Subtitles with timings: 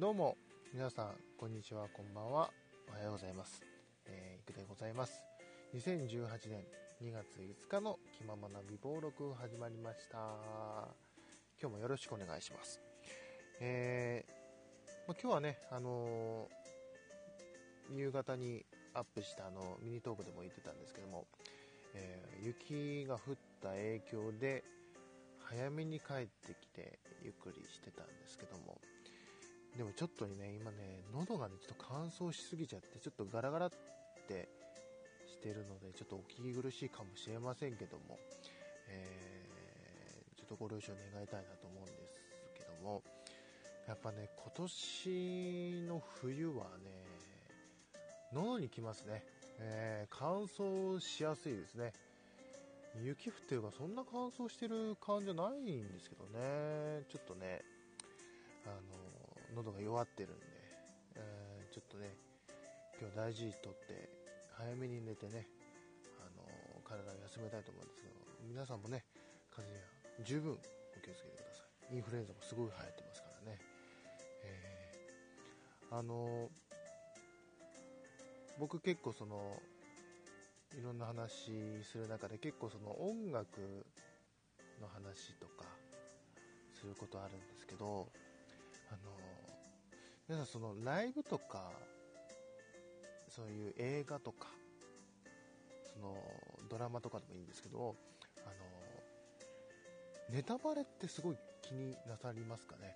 [0.00, 0.36] どうも
[0.72, 2.50] 皆さんこんにちはこんばんは
[2.88, 3.64] おはようございます、
[4.06, 5.24] えー、いくでございます。
[5.74, 6.62] 2018年
[7.02, 10.18] 2月5日の気ままな美貌録始まりました。
[11.60, 12.80] 今日もよろしくお願いします。
[13.58, 21.26] えーま、今日はねあのー夕方にアップしたあのミニトークでも言ってたんですけども、
[21.94, 24.62] えー雪が降った影響で
[25.40, 28.78] 早めに帰ってきてゆっくりしてたんですけども
[29.76, 33.70] でもちょっとね今ね喉がねちょっと乾燥しすぎちゃってちょっとガラガラっ
[34.26, 34.48] て
[35.26, 38.18] してるのでちょっとお聞き苦しいかもしれませんけども、
[38.88, 39.38] えー
[40.38, 42.22] ちょっとご了承願いたいなと思うんです
[42.56, 43.02] けども
[43.86, 46.90] やっぱね今年の冬はね
[48.32, 49.22] 喉にきますね、
[49.58, 51.92] えー乾燥しやすいですね。
[53.04, 57.04] 雪降ってるからそんな乾燥してる感じじゃないんですけどね。
[57.10, 57.62] ちょっとね
[58.64, 59.07] あの
[59.54, 60.46] 喉が弱ってるんで、
[61.16, 62.16] えーちょっとね
[63.00, 64.08] 今日大事にとって
[64.56, 65.46] 早めに寝てね
[66.18, 66.42] あの
[66.82, 68.14] 体を休めたいと思うんですけど
[68.48, 69.04] 皆さんもね
[69.54, 69.78] 風邪
[70.18, 71.94] は十分お気をつけてください。
[71.94, 73.58] インフルエンザもすごい流行ってますからね、
[74.44, 76.50] えーあの
[78.58, 79.62] 僕結構その
[80.76, 81.52] いろんな話
[81.84, 83.86] する中で結構その音楽
[84.80, 85.64] の話とか
[86.74, 88.08] することあるんですけど
[88.90, 89.10] あの
[90.28, 91.70] 皆さんそのライブとか
[93.28, 94.48] そういう映画とか
[95.94, 96.14] その
[96.70, 97.94] ドラマとかでもいいんですけど
[98.44, 98.54] あの
[100.30, 102.94] ネタバレってすごい気になさりますかね？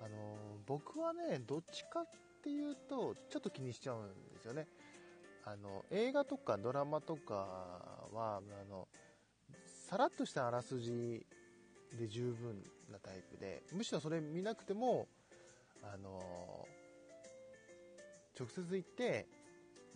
[0.00, 2.06] あの僕はねどっちかっ
[2.42, 4.66] ていうとちょっと気にしちゃうんですよね。
[5.44, 7.34] あの映画とかドラマとか
[8.12, 8.86] はあの
[9.88, 11.26] さらっとしたあらすじ
[11.96, 15.06] で十分なタイプでむしろそれ見なくても
[15.82, 16.66] あの
[18.38, 19.26] 直接行って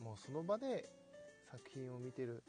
[0.03, 0.89] もうその場で
[1.51, 2.43] 作品を見てる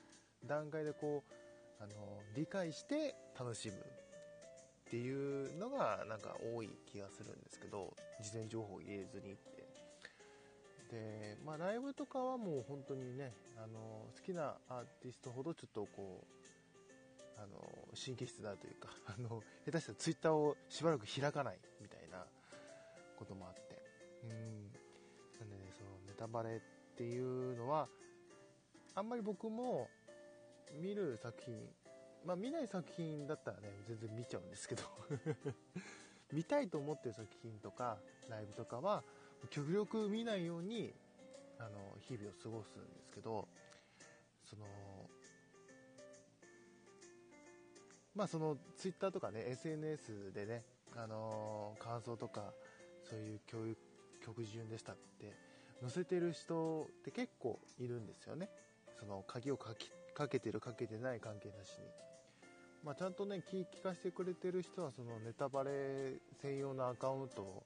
[0.46, 1.94] 段階でこうあの
[2.36, 3.78] 理解して楽しむっ
[4.90, 9.64] ていうのがなんか多い気がするんですけど事前情報を入れずにって。
[10.92, 13.80] でまあライブとかはもう本当にねあの
[14.16, 16.43] 好きなアーティストほどちょっとこう
[17.38, 22.26] あの神経質だというか あの下手したらツイッターをしばらく開かないみたいな
[23.18, 23.82] こともあって。
[24.24, 24.72] うん。
[25.40, 26.62] なんでねそのネタバレっ
[26.96, 27.90] ていうのは
[28.96, 29.90] あんまり僕も
[30.72, 31.76] 見る作品
[32.24, 34.84] まあ見ない作品だったらね全然見ちゃうんですけど。
[36.34, 39.04] 見たいと思ってる作品とかライブとかは
[39.52, 40.94] 極力見ないように
[41.60, 43.48] あの日々を過ごすんですけど
[44.44, 44.66] その
[48.16, 50.64] まあそのツイッターとかね SNS でね
[50.96, 52.54] あの感想とか
[53.10, 53.78] そういう教育
[54.24, 55.34] 曲順でしたって
[55.82, 58.50] 載せてる人って結構いるんですよね。
[59.00, 61.84] その鍵をかきかけてるかけてない関係なしに、
[62.86, 67.64] まあ、ちゃんとね聞聞かせてくれてる人はそのネタバレ専用のアカウントを、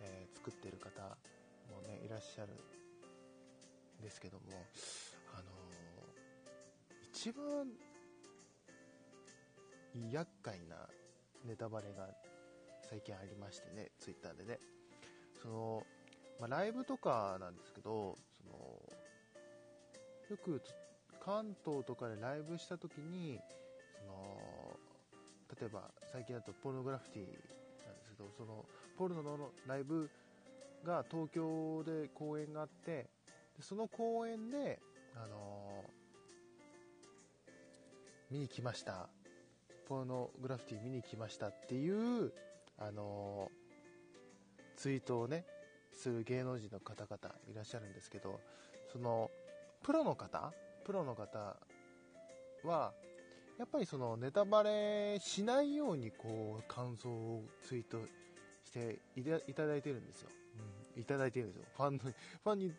[0.00, 1.00] えー作ってる方
[1.70, 4.44] もねいらっしゃるんですけども
[5.32, 5.44] あのー
[7.12, 7.66] 一番
[10.12, 10.76] 厄介な
[11.44, 12.08] ネタバレが
[12.88, 14.58] 最近ありましてねツイッターでね。
[15.42, 15.86] その、
[16.40, 18.54] まあ、ライブとかなんですけどその
[20.30, 20.62] よく
[21.24, 23.38] 関東とかでライブした時に
[24.00, 24.76] その
[25.60, 25.82] 例えば
[26.12, 28.64] 最近だとポルノグラフィティなんですけどその
[28.96, 30.10] ポルノのライブ
[30.84, 33.08] が東京で公演があって
[33.56, 34.80] でその公演で
[35.14, 35.84] あの
[38.30, 39.08] 見に来ました。
[39.88, 42.32] ポルノグラフィティ見に来ましたっていう
[42.78, 43.50] あの
[44.76, 45.44] ツイートをね
[45.92, 48.40] する芸能人の方々いらっしゃるんですけど
[48.92, 49.30] その
[49.82, 50.52] プロの方
[50.84, 51.56] プロの方
[52.64, 52.92] は
[53.58, 57.98] やっぱりそのネタバレしないようにこう感想をツイート
[58.64, 60.30] していただいてるんですよ、
[60.96, 61.64] うん、いただいてるんですよ。
[61.76, 62.72] ファンのファンに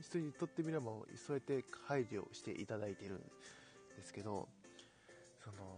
[0.00, 4.48] 人にとってみればそうやって配慮していただいてるんですけど
[5.42, 5.75] その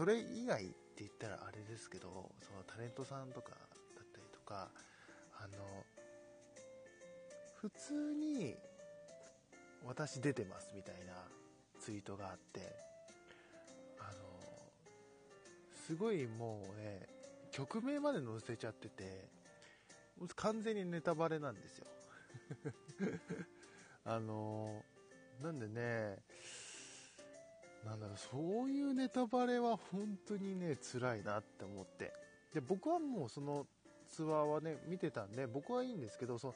[0.00, 2.08] それ以外って言ったらあれですけど
[2.40, 4.70] そのタレントさんとかだったりとか
[5.38, 5.58] あの
[7.60, 8.54] 普通に
[9.86, 11.12] 私出てますみたいな
[11.78, 12.60] ツイートがあって
[13.98, 14.10] あの
[15.86, 17.06] すごいもうね
[17.52, 19.28] 曲名まで載せちゃってて
[20.34, 21.86] 完全にネタバレなんですよ。
[24.06, 24.82] あの
[25.42, 26.16] なんでね
[27.84, 32.12] なんだろうそういうネタバレは本当にね辛いなって思って。
[32.52, 33.66] で僕はもうその
[34.08, 36.54] ツアーはね見てたんで僕はいいんですけどその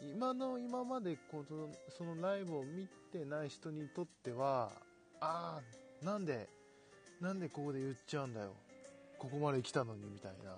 [0.00, 4.70] 今の今までこのそのライブを見てない人にとっては
[5.20, 5.60] あ
[6.02, 6.48] あなんで
[7.20, 8.54] なんでここで言っちゃうんだよ。
[9.18, 10.56] ここまで来たのにみたいな。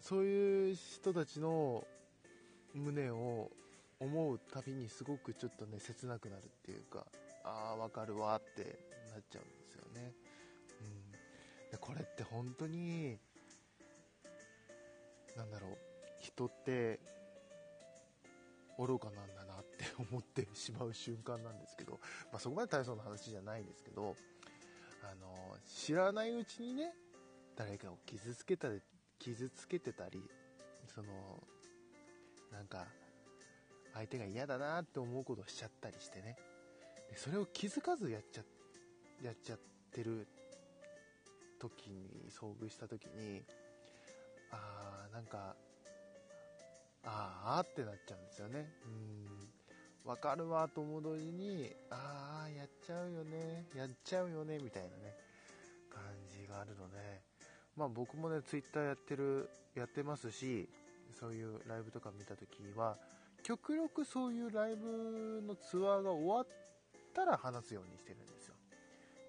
[0.00, 1.84] そういう人たちの
[2.74, 3.50] 胸を
[3.98, 7.04] 思うたびにすごくちょっとね切なくなるっていうか。
[7.48, 8.62] ああわかるわって
[9.12, 10.12] なっちゃうんですよね、
[11.72, 13.16] うん、これって本当に
[15.36, 15.78] なんだろう
[16.20, 17.00] 人って
[18.78, 21.92] 愚かなんだなって思ってしまう瞬間なんですけど、
[22.30, 24.14] まあ、そこまで大層な話じゃないですけど
[25.02, 26.92] あの知らないうちにね
[27.56, 28.80] 誰かを傷つけたり
[29.18, 30.22] 傷つけてたり
[30.94, 31.08] その
[32.52, 32.86] なんか
[33.94, 36.36] 相手が嫌だなって思うことをしちゃったりしてね。
[37.10, 38.42] でそれを気づかずやっちゃ
[39.22, 39.58] やっちゃっ
[39.92, 40.26] てる
[41.60, 43.42] 時に遭遇した時に
[44.52, 45.54] ああなんか
[47.04, 48.68] ああってなっちゃうんですよね。
[48.84, 49.48] うん。
[50.04, 53.64] 分かるわと思う同時にああやっちゃうよね。
[53.74, 54.58] やっちゃうよね。
[54.58, 55.14] みたいなね。
[55.90, 57.20] 感じがあるので。
[57.76, 60.68] まあ僕もね Twitter やってるやってますし
[61.18, 62.96] そういうライブとか見た時は
[63.44, 66.46] 極力そういうライブのツアーが終わっ
[67.18, 68.54] たら話すようにしてるんですよ。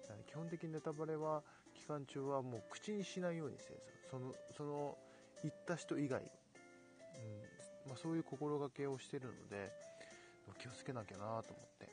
[0.02, 1.42] だから基本的にネタバレは
[1.74, 3.94] 期間中はもう口にしないようにしてるんですよ。
[4.10, 4.98] そのその
[5.42, 7.60] 行った人以外、うん。
[7.86, 9.72] まあ、そういう心がけをしてるので
[10.58, 11.42] 気をつけなきゃなと思っ
[11.78, 11.88] て、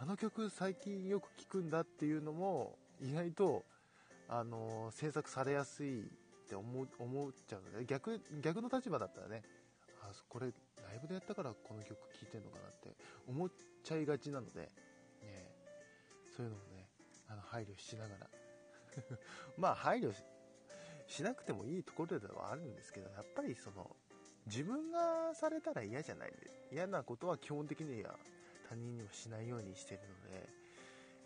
[0.00, 3.62] うん、あの曲最近よく聴くんだっていうのも意外と
[4.28, 6.04] あの制作されやすいっ
[6.48, 9.42] て思思っちゃうので逆逆の立場だったらね
[10.02, 12.96] あこれライブでやったからこの曲聴いてんのかなって
[13.28, 13.50] 思っ
[13.84, 14.68] ちゃいがちなので、ね、
[16.36, 16.88] そういうのもね
[17.28, 18.30] あの配慮しながら。
[19.56, 20.12] まあ配慮
[21.06, 23.94] しなくてもいいところではあるんですけどやっぱりその
[24.46, 28.18] 自分がされたら嫌じゃないで嫌なことは基本的には
[28.68, 30.48] 他人にはしないようにしてるので、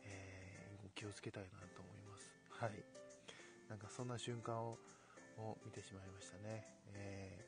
[0.04, 2.34] えー、気をつけたいなと思います。
[2.50, 2.72] はい。
[3.69, 4.78] なんかそんな瞬間を
[5.64, 6.64] 見てしまいましたね。
[6.94, 7.48] え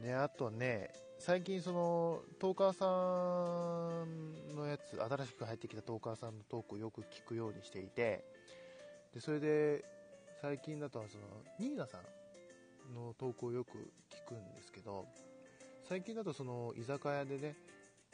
[0.00, 2.86] ー、であとね最近そのトーカーさ
[4.06, 8.24] んのやつ新しく入ってきたトーカーさんのトークをよく聞くようにしていて
[9.12, 9.84] でそれで
[10.40, 11.24] 最近だとその
[11.58, 15.04] ニーナさんの投稿をよく聞くんですけど
[15.86, 17.56] 最近だとその居酒屋でね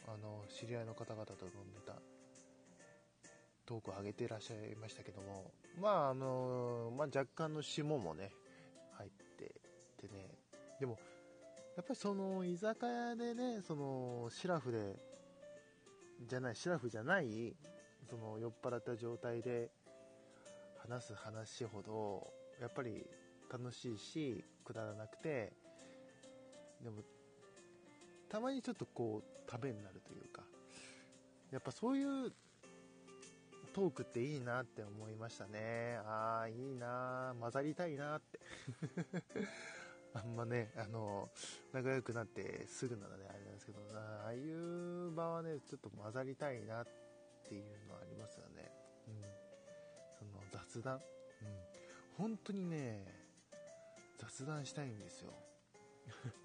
[0.08, 1.92] あの知り合いの方々と飲んでた
[3.66, 8.30] トークを上げていらっしゃいましたけどもまああの、まあ、若干の霜もね
[8.98, 9.54] 入って
[10.00, 10.28] てね。
[10.80, 10.98] でも
[11.76, 14.96] やっぱりその居酒屋でねそのシラフで
[16.26, 17.54] じゃないシラフじゃない
[18.08, 19.68] その酔っ払った状態で
[20.78, 23.04] 話す話ほどやっぱり
[23.52, 25.52] 楽しいしくだらなくて
[26.82, 27.02] でも
[28.30, 30.42] たまにちょっとこうためになるというか
[31.52, 32.32] やっぱそういう
[33.74, 35.98] トークっていいなって思いましたね。
[36.06, 38.40] ああいいな混ざりたいなって。
[40.16, 41.28] あんまねあの
[41.74, 46.84] 仲良くなってすぐならねあれなんですけどああいう場はねちょっと混ざりたいなっ
[47.46, 48.72] ていうのはありますよね。
[49.08, 49.14] うん。
[50.18, 51.00] その雑談、うん、
[52.16, 53.04] 本当にね
[54.16, 55.32] 雑談したいんですよ。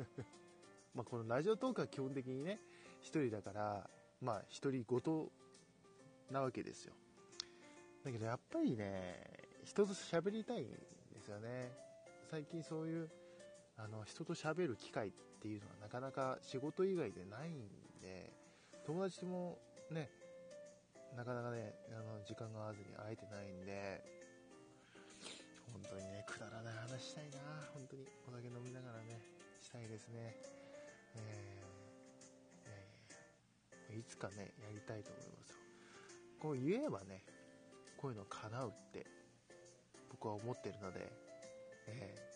[0.94, 2.60] まあこのラジオトークは基本的にね
[3.04, 5.32] 1人だからまあ1人ごと
[6.30, 6.94] なわけですよ。
[8.04, 10.70] だけどやっぱりね人と喋りたいん
[11.14, 11.72] ですよね。
[12.30, 13.10] 最近そういう
[13.78, 15.12] あの人と喋る機会っ
[15.42, 17.68] ていうのはなかなか仕事以外でないん
[18.02, 18.32] で
[18.86, 19.58] 友達も
[19.92, 20.10] ね
[21.16, 24.04] なかなかねあの時間が合わずに会えてないんで
[25.74, 27.40] 本当にねくだらない話したいな。
[27.74, 29.20] 本当にお酒飲みながらね
[29.62, 30.36] したいですね。
[31.16, 35.56] えー、えー、いつかねやりたいと思いますよ。
[36.40, 37.24] こう言えばね
[37.98, 39.06] こういうの叶うって
[40.10, 41.12] 僕は思ってるので
[41.88, 42.31] えー、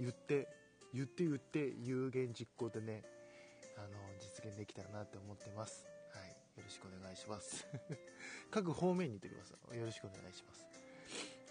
[0.00, 0.48] 言って
[0.94, 3.02] 言って言って有言実行でね
[3.76, 3.88] あの
[4.18, 5.86] 実現できたらなって思ってます。
[6.12, 6.28] はい。
[6.58, 7.66] よろしくお願いします。
[8.50, 9.50] 各方面にとります。
[9.50, 10.66] よろしくお願いします。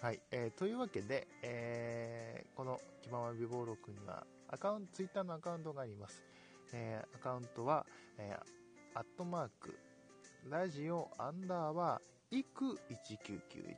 [0.01, 6.23] はい、えー、というわけで、えー、この「気まま美貌録」にはアカウントツイッターのアカウントがあります、
[6.71, 7.85] えー、アカウントは、
[8.17, 9.77] えー、アットマーク
[10.49, 13.75] ラジオアンダーバーイク1991、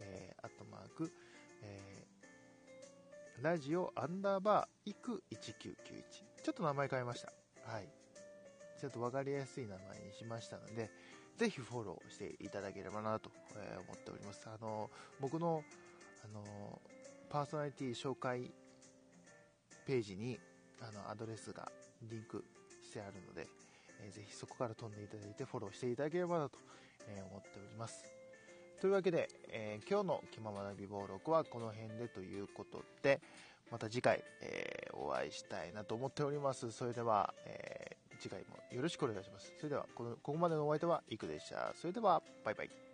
[0.00, 1.12] えー、アットマーク、
[1.62, 2.05] え、
[3.42, 5.36] ラジオアンダーバーイク1991
[6.42, 7.32] ちょっと名前変えました。
[7.70, 7.88] はい。
[8.80, 10.90] ちょっと分かりやすい名前にしましたので、
[11.36, 13.30] ぜひフォローしていただければなと
[13.86, 14.46] 思っております。
[14.46, 14.90] あの、
[15.20, 15.62] 僕の、
[16.24, 16.80] あの、
[17.28, 18.50] パーソナリティ紹介
[19.86, 20.38] ページに
[20.80, 21.70] あのアドレスが
[22.02, 22.44] リンク
[22.82, 23.48] してあるので、
[24.02, 26.58] えー、ぜひそこから飛んでいただいてフォローしていただければなと、
[27.06, 28.25] 思っております。
[28.80, 33.20] というわけで、えー、今日の気ままな美暴録はこの辺でということで
[33.70, 36.70] また次回、えー、お会いしたいなと思っております。
[36.70, 39.52] それでは、え次回もよろしくお願いします。
[39.56, 41.72] それではこのここまでのお相手はいくでした。
[41.74, 42.85] それではバイバイ。